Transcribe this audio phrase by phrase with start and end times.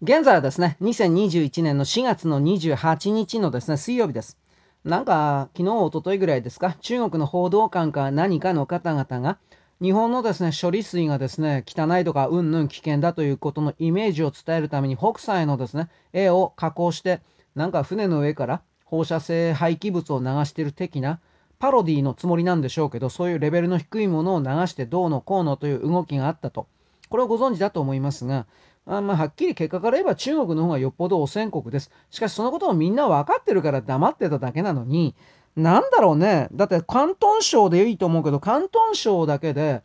[0.00, 4.38] 現在はですね、2021年の4月の28日のですね、水曜日です。
[4.84, 9.38] なんか、昨日、おとといぐらいですか、中国の報道官か何かの方々が、
[9.82, 17.20] 日本のですね、処理水がですね、汚いとか、うんぬん危険だということのイメージを伝えるために、北斎のですね、絵を加工して、
[17.56, 21.18] なんか船の上から放射性廃棄物を流している的な、
[21.58, 26.68] パロディのつもりなんでしょうけど、そういうレベルの低いものを流してどうのこうのという動きがあったと。
[27.08, 28.46] これをご存知だと思いますが、
[28.90, 31.90] あまあ、はっきり結果から言えば中国の方がよっぽど汚染国です。
[32.10, 35.14] しかしそのことをみんな分かってるから黙ってただけなのに、
[35.56, 36.48] なんだろうね。
[36.52, 39.82] だって広東省でいいと思うけど、広東省だけで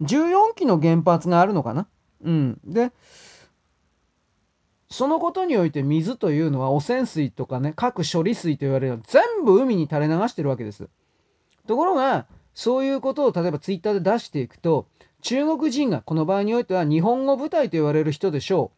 [0.00, 1.86] 14基の原発があるのかな？
[2.24, 2.60] うん。
[2.64, 2.90] で、
[4.88, 10.88] そのことにおいて水というのは汚染水とかね、各処理水と言われる全部海に垂れ流してるわけです。
[11.66, 14.86] ところが、そういうことを例えばツイッターで出していくと、
[15.22, 18.70] 中国人がこの場合においては日本語舞台と言われる人でしょ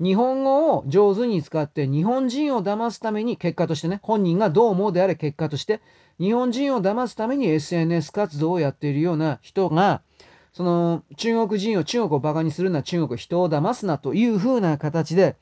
[0.00, 0.04] う。
[0.04, 5.80] 日本語を上手に使って日本人を騙すために結果としてね、本人がどう思うであれ結果として
[6.18, 10.02] 日本人を騙すために SNS 活動をやっているような人が、
[10.52, 15.36] その中国人を中国を馬鹿にするな、中国人を騙すなというふうな形で、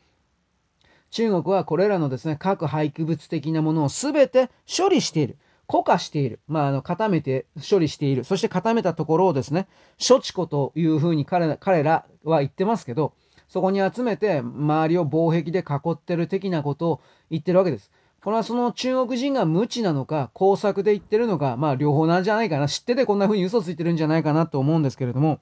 [1.11, 5.37] 中国はこれらのですね、核廃棄物的なものを全て処理している。
[5.67, 6.41] 固化している。
[6.47, 8.25] まあ、あの、固めて処理している。
[8.25, 9.67] そして固めたところをですね、
[10.07, 13.15] 処置庫というふうに彼彼らは言ってますけど、
[13.49, 17.91] そこに集めて周りを防壁で囲ってる的なことを言ってるわけです。
[18.23, 22.69] これはその中国人が無知なのか、工作で言ってるのか、まあ両方なんじゃないかな。
[22.69, 25.41] 知っててこんな風に嘘ついてるんじゃないかなと思うんですけれども、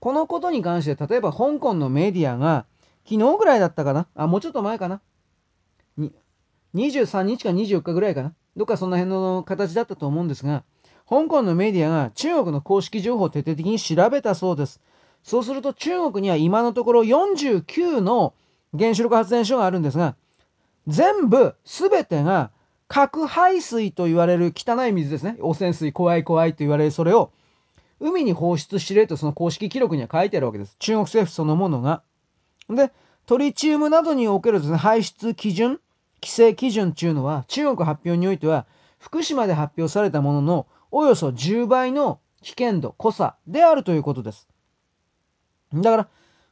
[0.00, 2.66] このことに関して、例えば香港のメディアが、
[3.08, 4.06] 昨日ぐらいだったかな？
[4.14, 5.00] あ、もうちょっと前かな
[6.74, 8.34] ？23日か24日ぐらいかな？
[8.58, 10.64] どっかそんな辺の形だったと思うんですが、
[11.08, 14.80] 香港のメディアが中国の公式情報を徹底的に調べたそうです。
[15.22, 18.34] そうすると中国には今のところ49の
[18.76, 20.16] 原子力発電所があるんですが、
[20.88, 22.50] 全部全てが
[22.88, 25.36] 核排水と言われる汚い水ですね。
[25.40, 27.30] 汚染水怖い怖いと言われるそれを
[28.00, 30.74] 海に放出しれとその公式記録には書いてあるわけです。
[30.80, 32.02] 中国政府そのものが。
[32.68, 32.90] で、
[33.24, 35.78] トリチウムなどにおけるですね、排出基準
[36.22, 38.66] 規制基準っていうのは中国発表においては
[38.98, 44.48] 福島で発表されたもののおよそ10倍の危険度、濃さであるということです。
[45.74, 46.08] だから、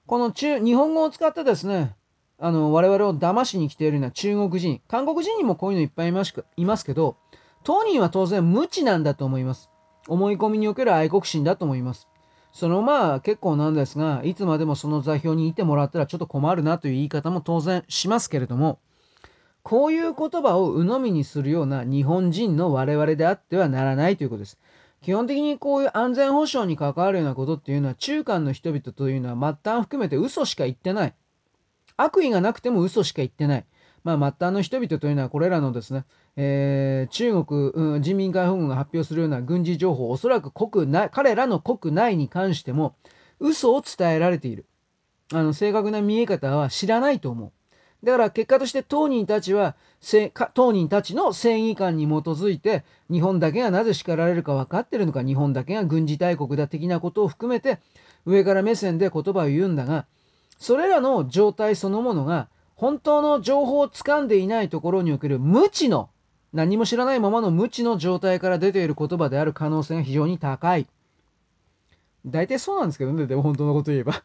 [0.06, 1.96] この中、日本語を使ってですね、
[2.38, 7.16] あの、我々を騙しに来ているような中国人、韓国人にもこういうのいっぱいいますいますけど、
[7.64, 9.70] 当人は当然無知なんだと思います。
[10.08, 12.08] 思い込みにおける愛国心だと思います。
[12.52, 18.78] そのまあ結構なんですが、いつまでもその座標にいてもらったらちょっと困るなという言い方も当然しますけれども、
[19.66, 24.60] こういう言葉を鵜呑みにするような日本人の我々であってはならないということです。
[25.02, 31.14] 基本的にこういう安全保障に関わるようなことっていうのは中間の人々というのは末端含めて嘘しか言ってない。
[31.96, 33.64] 悪意がなくても嘘しか言ってない。
[34.04, 36.04] まあ、末端の人々というのはこれらのですね、
[36.36, 42.94] えー、中国、うん、人民解放軍が発表するような軍事情報、おそらく国内、彼らの国内に関しても
[43.40, 44.66] 嘘を伝えられている。
[45.32, 47.52] あの、正確な見え方は知らないと思う。
[48.04, 49.74] だから結果として当人たちは、
[50.54, 57.78] 当人たちの正義感に基づいて、日本だけがなぜ叱られるか分かってるのか、日本だけが軍事大国だ的なことを含めて、
[58.24, 60.06] 上から目線で言葉を言うんだが、
[60.58, 66.10] それらの状態そのものが、本当の情報を掴んでいないところにおける無知の、
[66.52, 70.86] 何も知らないままの無知の状態から出ている言葉である可能性が非常に高い。
[72.26, 74.22] 大体そうなんですけどね、でも本当のこと言えば。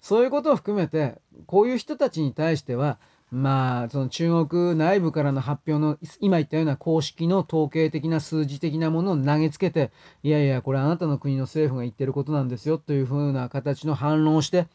[0.00, 2.98] そういうことを含めて、こういう人たちに対しては、
[3.30, 14.66] まあ、その中国内部からの発表の、今言ったような公式の統計的な数字的なものを投げつけて、いやいや、これあなたの国の政府が言ってることなんですよ、というふうな形の反論をして、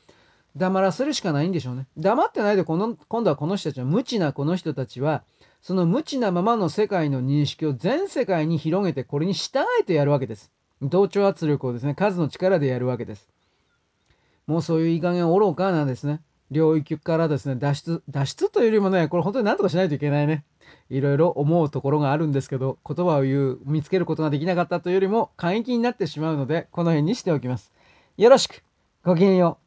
[0.56, 1.88] 黙らせるしかないんでしょうね。
[1.98, 5.24] 黙ってないで、この、今度はこの人たちは、無知なこの人たちは、
[5.62, 10.54] その無知なままの世界の認識を全世界に広げて、これに従えてやるわけです。
[10.82, 13.35] 同調圧力をですね、数の力でやるわけです。
[14.48, 16.22] もうそういういい加減愚かなんですね。
[16.52, 20.46] 領域からですね、脱出、脱出というよりもね、これ本当に何とかしないといけないね。
[20.90, 27.72] いろいろ思うところがあるんですけど、言葉を言う、見つけることができなかったというよりも、簡易になってしまうので、この辺にしておきます。
[28.18, 28.64] よろしく。
[29.04, 29.65] ごきげんよう。